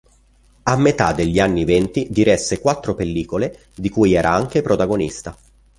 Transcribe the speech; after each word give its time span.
A 0.63 0.75
metà 0.77 1.13
degli 1.13 1.37
anni 1.37 1.63
venti, 1.63 2.07
diresse 2.09 2.59
quattro 2.59 2.95
pellicole 2.95 3.65
di 3.75 3.87
cui 3.89 4.13
era 4.15 4.31
anche 4.33 4.63
protagonista. 4.63 5.37